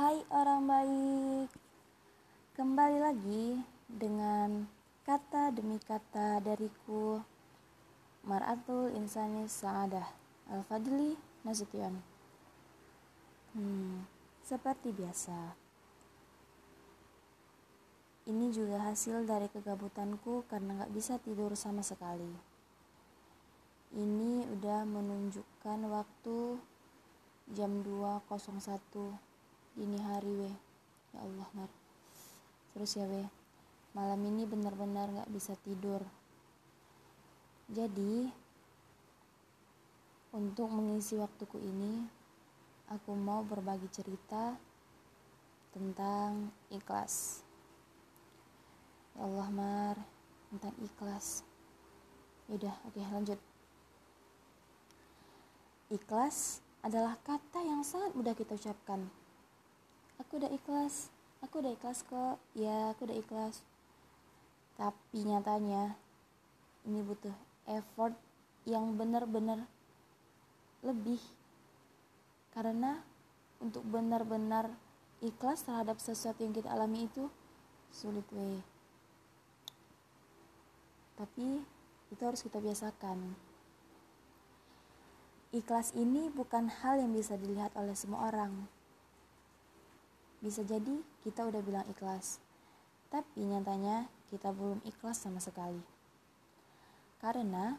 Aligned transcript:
Hai 0.00 0.16
orang 0.32 0.64
baik, 0.64 1.48
kembali 2.56 3.04
lagi 3.04 3.60
dengan 3.84 4.64
kata 5.04 5.52
demi 5.52 5.76
kata 5.76 6.40
dariku 6.40 7.20
Mar'atul 8.24 8.96
Insani 8.96 9.44
Sa'adah 9.44 10.08
Al-Fadli 10.56 11.20
Nasution. 11.44 12.00
Hmm, 13.52 14.08
Seperti 14.40 14.88
biasa. 14.88 15.52
Ini 18.24 18.56
juga 18.56 18.80
hasil 18.80 19.28
dari 19.28 19.52
kegabutanku 19.52 20.48
karena 20.48 20.80
gak 20.80 20.96
bisa 20.96 21.20
tidur 21.20 21.52
sama 21.60 21.84
sekali. 21.84 22.32
Ini 23.92 24.48
udah 24.48 24.80
menunjukkan 24.80 25.80
waktu 25.92 26.56
jam 27.52 27.84
2.01 27.84 29.28
dini 29.74 29.98
hari 30.02 30.32
weh 30.34 30.56
ya 31.14 31.18
Allah 31.22 31.48
mar. 31.54 31.70
Terus 32.74 32.90
ya 32.98 33.06
weh 33.06 33.28
malam 33.94 34.20
ini 34.26 34.46
benar-benar 34.46 35.10
gak 35.10 35.30
bisa 35.30 35.54
tidur. 35.62 36.02
Jadi 37.70 38.30
untuk 40.30 40.70
mengisi 40.70 41.18
waktuku 41.18 41.58
ini 41.58 42.06
aku 42.90 43.14
mau 43.14 43.42
berbagi 43.42 43.86
cerita 43.90 44.54
tentang 45.70 46.50
ikhlas. 46.70 47.42
Ya 49.14 49.26
Allah 49.26 49.48
mar 49.50 49.96
tentang 50.50 50.74
ikhlas. 50.82 51.46
Yaudah 52.50 52.74
oke 52.86 52.98
lanjut. 52.98 53.38
Ikhlas 55.90 56.62
adalah 56.86 57.18
kata 57.26 57.62
yang 57.66 57.82
sangat 57.82 58.14
mudah 58.14 58.34
kita 58.34 58.54
ucapkan 58.54 59.10
aku 60.20 60.36
udah 60.36 60.52
ikhlas. 60.52 61.08
Aku 61.40 61.64
udah 61.64 61.72
ikhlas 61.72 62.04
kok. 62.04 62.36
Ya 62.52 62.92
aku 62.92 63.08
udah 63.08 63.16
ikhlas. 63.16 63.64
Tapi 64.76 65.24
nyatanya 65.24 65.96
ini 66.84 67.00
butuh 67.00 67.32
effort 67.64 68.12
yang 68.68 68.94
benar-benar 69.00 69.64
lebih. 70.84 71.20
Karena 72.52 73.00
untuk 73.60 73.84
benar-benar 73.88 74.68
ikhlas 75.24 75.64
terhadap 75.64 75.96
sesuatu 75.96 76.44
yang 76.44 76.52
kita 76.52 76.68
alami 76.68 77.08
itu 77.08 77.28
sulit 77.88 78.24
weh. 78.36 78.60
Tapi 81.16 81.64
itu 82.12 82.22
harus 82.24 82.40
kita 82.44 82.60
biasakan. 82.60 83.36
Ikhlas 85.50 85.92
ini 85.98 86.30
bukan 86.30 86.70
hal 86.70 87.02
yang 87.02 87.12
bisa 87.12 87.34
dilihat 87.34 87.74
oleh 87.74 87.92
semua 87.92 88.30
orang 88.30 88.79
bisa 90.40 90.64
jadi 90.64 91.04
kita 91.20 91.44
udah 91.44 91.60
bilang 91.60 91.86
ikhlas, 91.92 92.40
tapi 93.12 93.44
nyatanya 93.44 94.08
kita 94.32 94.52
belum 94.56 94.80
ikhlas 94.88 95.20
sama 95.20 95.40
sekali. 95.40 95.84
Karena 97.20 97.76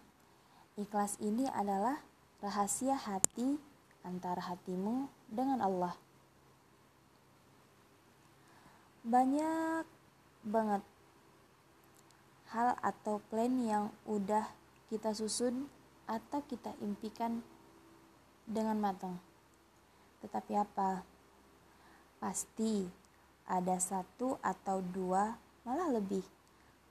ikhlas 0.78 1.18
ini 1.18 1.50
adalah 1.50 1.98
rahasia 2.42 2.94
hati 2.94 3.58
antara 4.06 4.42
hatimu 4.46 5.10
dengan 5.30 5.62
Allah. 5.62 5.98
Banyak 9.02 9.86
banget 10.46 10.86
hal 12.54 12.78
atau 12.86 13.18
plan 13.32 13.54
yang 13.66 13.90
udah 14.06 14.46
kita 14.92 15.16
susun 15.16 15.72
atau 16.06 16.44
kita 16.46 16.76
impikan 16.84 17.40
dengan 18.44 18.78
matang. 18.78 19.16
Tetapi 20.20 20.54
apa? 20.60 21.11
Pasti 22.22 22.86
ada 23.50 23.82
satu 23.82 24.38
atau 24.46 24.78
dua, 24.86 25.34
malah 25.66 25.90
lebih, 25.90 26.22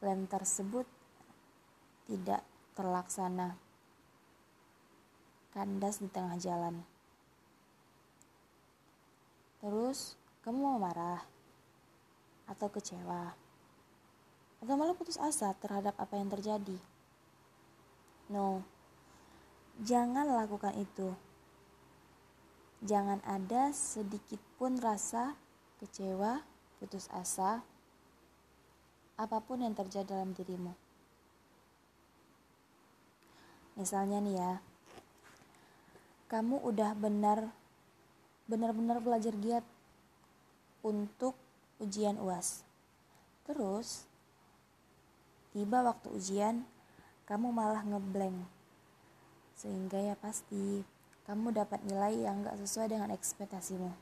plan 0.03 0.27
tersebut 0.27 0.83
tidak 2.11 2.43
terlaksana. 2.75 3.55
Kandas 5.55 6.03
di 6.03 6.11
tengah 6.11 6.35
jalan. 6.35 6.83
Terus, 9.63 10.19
kamu 10.43 10.59
mau 10.59 10.83
marah? 10.83 11.23
Atau 12.51 12.67
kecewa? 12.67 13.31
Atau 14.59 14.75
malah 14.75 14.99
putus 14.99 15.15
asa 15.15 15.55
terhadap 15.63 15.95
apa 15.95 16.19
yang 16.19 16.27
terjadi? 16.27 16.79
No, 18.27 18.67
jangan 19.79 20.27
lakukan 20.27 20.75
itu 20.75 21.30
Jangan 22.81 23.21
ada 23.29 23.77
sedikit 23.77 24.41
pun 24.57 24.81
rasa 24.81 25.37
kecewa, 25.85 26.41
putus 26.81 27.13
asa, 27.13 27.61
apa 29.21 29.37
pun 29.45 29.61
yang 29.61 29.77
terjadi 29.77 30.17
dalam 30.17 30.33
dirimu. 30.33 30.73
Misalnya 33.77 34.25
nih 34.25 34.37
ya, 34.41 34.53
kamu 36.33 36.57
udah 36.65 36.97
benar 36.97 37.53
benar-benar 38.49 38.99
belajar 39.05 39.37
giat 39.37 39.63
untuk 40.81 41.37
ujian 41.85 42.17
UAS. 42.17 42.65
Terus 43.45 44.09
tiba 45.53 45.85
waktu 45.85 46.09
ujian, 46.17 46.65
kamu 47.29 47.53
malah 47.53 47.85
ngeblank. 47.85 48.41
Sehingga 49.53 50.01
ya 50.01 50.17
pasti 50.17 50.81
kamu 51.31 51.55
dapat 51.55 51.79
nilai 51.87 52.27
yang 52.27 52.43
gak 52.43 52.59
sesuai 52.59 52.91
dengan 52.91 53.15
ekspektasimu. 53.15 53.95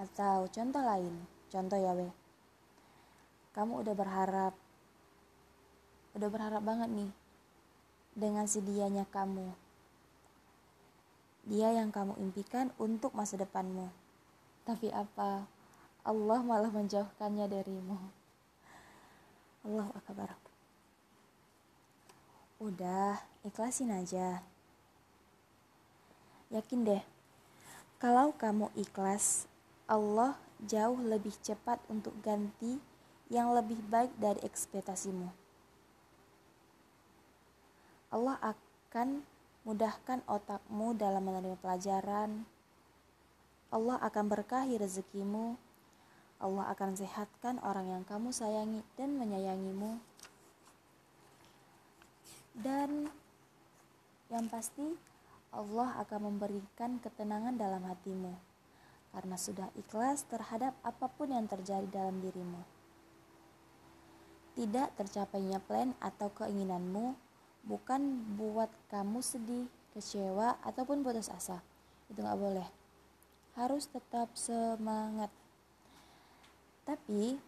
Atau 0.00 0.48
contoh 0.48 0.80
lain, 0.80 1.12
contoh 1.52 1.76
ya 1.76 1.92
weh. 1.92 2.08
Kamu 3.52 3.84
udah 3.84 3.92
berharap, 3.92 4.56
udah 6.16 6.28
berharap 6.32 6.64
banget 6.64 6.88
nih 6.96 7.12
dengan 8.16 8.48
si 8.48 8.64
dianya 8.64 9.04
kamu. 9.04 9.52
Dia 11.44 11.76
yang 11.76 11.92
kamu 11.92 12.16
impikan 12.24 12.72
untuk 12.80 13.12
masa 13.12 13.36
depanmu. 13.36 13.92
Tapi 14.64 14.88
apa? 14.88 15.44
Allah 16.08 16.40
malah 16.40 16.72
menjauhkannya 16.72 17.52
darimu. 17.52 18.00
Allah 19.60 19.92
akbar. 19.92 20.40
Udah, 22.64 23.20
ikhlasin 23.44 23.92
aja. 23.92 24.40
Yakin 26.48 26.80
deh, 26.88 27.04
kalau 28.00 28.32
kamu 28.32 28.72
ikhlas, 28.72 29.44
Allah 29.84 30.40
jauh 30.64 30.96
lebih 30.96 31.36
cepat 31.44 31.76
untuk 31.92 32.16
ganti 32.24 32.80
yang 33.28 33.52
lebih 33.52 33.76
baik 33.84 34.16
dari 34.16 34.40
ekspektasimu. 34.40 35.28
Allah 38.08 38.40
akan 38.40 39.20
mudahkan 39.68 40.24
otakmu 40.24 40.96
dalam 40.96 41.20
menerima 41.28 41.60
pelajaran. 41.60 42.48
Allah 43.68 44.00
akan 44.00 44.24
berkahi 44.32 44.80
rezekimu. 44.80 45.60
Allah 46.40 46.72
akan 46.72 46.96
sehatkan 46.96 47.60
orang 47.60 47.92
yang 47.92 48.04
kamu 48.08 48.32
sayangi 48.32 48.80
dan 48.96 49.20
menyayangimu. 49.20 50.00
Dan 52.56 53.12
yang 54.32 54.48
pasti 54.48 54.96
Allah 55.52 55.96
akan 56.04 56.32
memberikan 56.32 57.00
ketenangan 57.00 57.56
dalam 57.56 57.80
hatimu 57.88 58.36
karena 59.12 59.36
sudah 59.40 59.68
ikhlas 59.76 60.28
terhadap 60.28 60.76
apa 60.84 61.08
pun 61.08 61.32
yang 61.32 61.48
terjadi 61.48 61.88
dalam 61.88 62.20
dirimu. 62.20 62.60
Tidak 64.58 64.88
tercapainya 64.98 65.62
plan 65.62 65.94
atau 66.02 66.28
keinginanmu 66.34 67.14
bukan 67.64 68.00
buat 68.36 68.68
kamu 68.90 69.22
sedih, 69.22 69.70
kecewa, 69.94 70.58
ataupun 70.66 71.00
putus 71.06 71.30
asa. 71.30 71.62
Itu 72.10 72.20
nggak 72.20 72.40
boleh. 72.40 72.68
Harus 73.54 73.86
tetap 73.86 74.34
semangat. 74.34 75.30
Tapi 76.82 77.38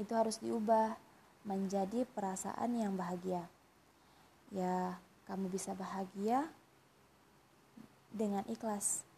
itu 0.00 0.12
harus 0.12 0.42
diubah 0.42 0.98
menjadi 1.46 2.06
perasaan 2.10 2.74
yang 2.74 2.98
bahagia. 2.98 3.46
Ya, 4.50 4.98
kamu 5.30 5.48
bisa 5.48 5.72
bahagia 5.78 6.50
dengan 8.12 8.44
ikhlas. 8.46 9.08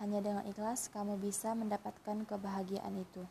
Hanya 0.00 0.24
dengan 0.24 0.48
ikhlas 0.48 0.88
kamu 0.88 1.20
bisa 1.20 1.52
mendapatkan 1.52 2.24
kebahagiaan 2.24 2.96
itu. 2.96 3.22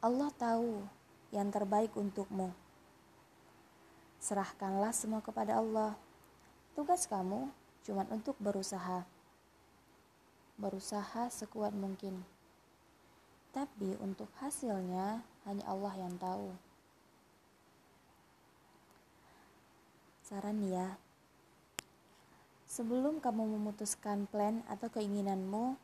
Allah 0.00 0.32
tahu 0.40 0.88
yang 1.28 1.52
terbaik 1.52 1.92
untukmu. 1.92 2.56
Serahkanlah 4.16 4.96
semua 4.96 5.20
kepada 5.20 5.60
Allah. 5.60 5.92
Tugas 6.72 7.04
kamu 7.04 7.52
cuma 7.84 8.08
untuk 8.08 8.32
berusaha. 8.40 9.04
Berusaha 10.56 11.28
sekuat 11.28 11.76
mungkin. 11.76 12.24
Tapi 13.52 14.00
untuk 14.00 14.32
hasilnya 14.40 15.20
hanya 15.44 15.64
Allah 15.68 15.92
yang 16.00 16.16
tahu. 16.16 16.56
Saran 20.24 20.62
ya, 20.64 20.94
sebelum 22.70 23.18
kamu 23.18 23.58
memutuskan 23.58 24.30
plan 24.30 24.62
atau 24.70 24.86
keinginanmu, 24.86 25.74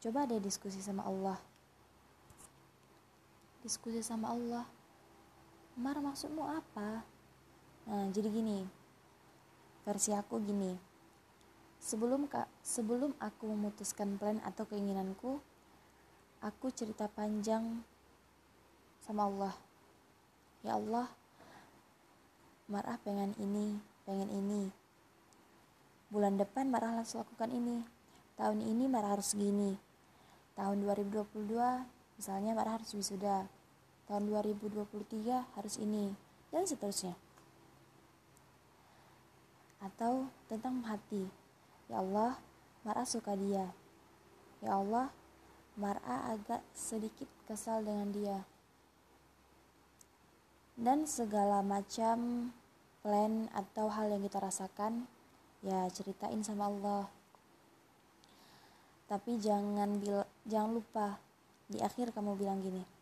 coba 0.00 0.24
deh 0.24 0.40
diskusi 0.40 0.80
sama 0.80 1.04
Allah. 1.04 1.36
Diskusi 3.60 4.00
sama 4.00 4.32
Allah. 4.32 4.64
Mar 5.76 6.00
maksudmu 6.00 6.40
apa? 6.40 7.04
Nah, 7.84 8.08
jadi 8.08 8.32
gini. 8.32 8.64
Versi 9.84 10.16
aku 10.16 10.40
gini. 10.40 10.72
Sebelum 11.78 12.24
kak, 12.26 12.48
sebelum 12.64 13.12
aku 13.20 13.52
memutuskan 13.52 14.16
plan 14.16 14.40
atau 14.48 14.64
keinginanku, 14.64 15.38
aku 16.40 16.72
cerita 16.72 17.12
panjang 17.12 17.84
sama 19.04 19.28
Allah. 19.28 19.54
Ya 20.64 20.74
Allah, 20.74 21.06
marah 22.66 22.98
pengen 23.04 23.36
ini, 23.38 23.78
pengen 24.08 24.32
ini. 24.32 24.77
Bulan 26.08 26.40
depan 26.40 26.72
marah 26.72 27.00
harus 27.00 27.12
lakukan 27.16 27.52
ini. 27.52 27.84
Tahun 28.40 28.58
ini 28.60 28.88
marah 28.88 29.18
harus 29.18 29.36
gini. 29.36 29.76
Tahun 30.56 30.76
2022 30.80 31.28
misalnya 32.16 32.52
marah 32.56 32.80
harus 32.80 32.90
wisuda. 32.96 33.44
Tahun 34.08 34.24
2023 34.24 35.44
harus 35.54 35.74
ini 35.76 36.16
dan 36.48 36.64
seterusnya. 36.64 37.12
Atau 39.84 40.32
tentang 40.48 40.80
hati. 40.88 41.28
Ya 41.92 42.00
Allah, 42.00 42.40
marah 42.82 43.04
suka 43.04 43.36
dia. 43.36 43.68
Ya 44.64 44.80
Allah, 44.80 45.12
marah 45.76 46.34
agak 46.34 46.64
sedikit 46.72 47.28
kesal 47.46 47.84
dengan 47.84 48.10
dia 48.10 48.38
dan 50.78 51.10
segala 51.10 51.58
macam 51.58 52.50
plan 53.02 53.50
atau 53.50 53.90
hal 53.90 54.14
yang 54.14 54.22
kita 54.22 54.38
rasakan 54.38 55.10
ya 55.64 55.88
ceritain 55.90 56.40
sama 56.44 56.68
Allah. 56.70 57.04
Tapi 59.08 59.40
jangan 59.40 59.98
bil 59.98 60.22
jangan 60.44 60.70
lupa 60.76 61.16
di 61.68 61.80
akhir 61.80 62.12
kamu 62.12 62.36
bilang 62.36 62.60
gini 62.60 62.98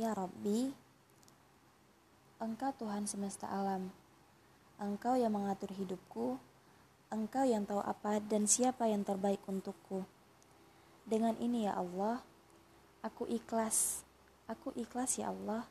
ya 0.00 0.16
Robbi 0.16 0.70
engkau 2.40 2.72
Tuhan 2.80 3.04
semesta 3.04 3.44
alam. 3.52 3.92
Engkau 4.80 5.12
yang 5.12 5.36
mengatur 5.36 5.68
hidupku. 5.76 6.40
Engkau 7.12 7.44
yang 7.44 7.68
tahu 7.68 7.84
apa 7.84 8.16
dan 8.24 8.48
siapa 8.48 8.88
yang 8.88 9.04
terbaik 9.04 9.44
untukku. 9.44 10.08
Dengan 11.04 11.36
ini 11.36 11.68
ya 11.68 11.76
Allah 11.76 12.24
aku 13.04 13.28
ikhlas. 13.28 14.08
Aku 14.48 14.74
ikhlas 14.74 15.14
ya 15.14 15.30
Allah, 15.30 15.62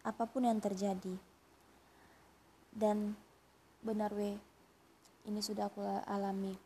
apa 0.00 0.24
pun 0.24 0.48
yang 0.48 0.56
terjadi. 0.56 1.20
Dan 2.72 3.12
benar 3.84 4.16
we, 4.16 4.32
ini 5.28 5.40
sudah 5.44 5.68
aku 5.68 5.84
alami. 6.08 6.56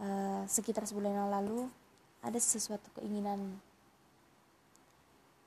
Uh, 0.00 0.40
sekitar 0.48 0.88
sebulan 0.88 1.12
yang 1.12 1.28
lalu 1.28 1.68
ada 2.24 2.40
sesuatu 2.40 2.88
keinginan. 2.96 3.60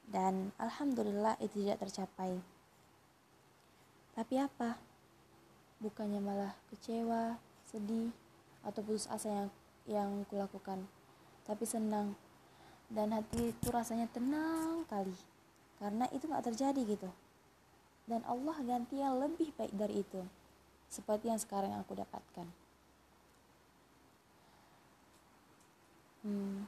Dan 0.05 0.53
alhamdulillah 0.61 1.33
itu 1.41 1.65
tidak 1.65 1.81
tercapai. 1.81 2.37
Tapi 4.13 4.35
apa? 4.37 4.77
Bukannya 5.81 6.21
malah 6.21 6.53
kecewa, 6.69 7.41
sedih, 7.65 8.13
atau 8.61 8.85
putus 8.85 9.09
asa 9.09 9.33
yang 9.33 9.49
yang 9.89 10.09
kulakukan, 10.29 10.85
tapi 11.41 11.65
senang. 11.65 12.13
Dan 12.85 13.17
hati 13.17 13.49
itu 13.49 13.67
rasanya 13.73 14.05
tenang 14.13 14.85
kali. 14.85 15.15
Karena 15.81 16.05
itu 16.13 16.29
nggak 16.29 16.53
terjadi 16.53 16.81
gitu. 16.85 17.09
Dan 18.05 18.21
Allah 18.29 18.61
ganti 18.61 19.01
yang 19.01 19.17
lebih 19.17 19.55
baik 19.57 19.73
dari 19.73 20.05
itu 20.05 20.21
seperti 20.91 21.31
yang 21.31 21.39
sekarang 21.39 21.71
aku 21.79 21.95
dapatkan 21.95 22.47
hmm. 26.27 26.67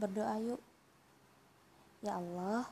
berdoa 0.00 0.40
yuk 0.40 0.60
ya 2.00 2.16
Allah 2.16 2.64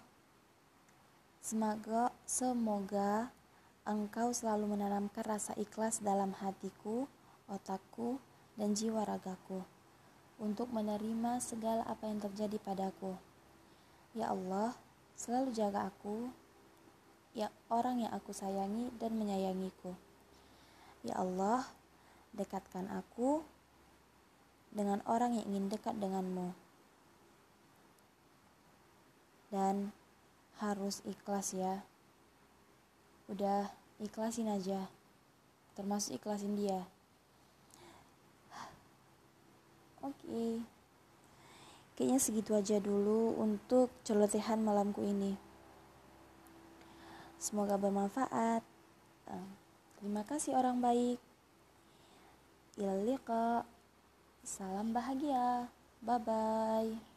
semoga 1.45 2.09
semoga 2.25 3.29
Engkau 3.89 4.37
selalu 4.37 4.77
menanamkan 4.77 5.25
rasa 5.25 5.57
ikhlas 5.57 6.05
dalam 6.05 6.37
hatiku, 6.37 7.09
otakku, 7.49 8.21
dan 8.53 8.77
jiwa 8.77 9.01
ragaku 9.01 9.65
untuk 10.37 10.69
menerima 10.69 11.41
segala 11.41 11.89
apa 11.89 12.05
yang 12.05 12.21
terjadi 12.21 12.61
padaku. 12.61 13.17
Ya 14.13 14.29
Allah, 14.29 14.77
selalu 15.17 15.57
jaga 15.57 15.89
aku, 15.89 16.29
ya 17.39 17.55
orang 17.71 18.03
yang 18.03 18.11
aku 18.11 18.35
sayangi 18.35 18.91
dan 18.99 19.15
menyayangiku. 19.15 19.95
Ya 21.07 21.15
Allah, 21.23 21.63
dekatkan 22.35 22.91
aku 22.91 23.47
dengan 24.75 24.99
orang 25.07 25.39
yang 25.39 25.47
ingin 25.47 25.71
dekat 25.71 25.95
denganmu. 26.03 26.51
Dan 29.55 29.95
harus 30.59 30.99
ikhlas 31.07 31.55
ya. 31.55 31.87
Udah 33.31 33.71
ikhlasin 34.03 34.51
aja. 34.51 34.91
Termasuk 35.79 36.19
ikhlasin 36.19 36.59
dia. 36.59 36.91
Oke. 40.03 40.67
Kayaknya 41.95 42.19
segitu 42.19 42.51
aja 42.59 42.83
dulu 42.83 43.39
untuk 43.39 43.95
celotehan 44.03 44.59
malamku 44.59 45.07
ini. 45.07 45.48
Semoga 47.39 47.79
bermanfaat. 47.79 48.67
Terima 49.99 50.23
kasih 50.27 50.59
orang 50.59 50.83
baik. 50.83 51.19
Ilal 52.79 53.19
Salam 54.43 54.91
bahagia. 54.95 55.71
Bye 56.03 56.19
bye. 56.23 57.08